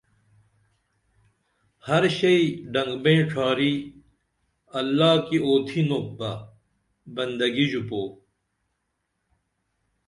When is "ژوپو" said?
7.71-8.01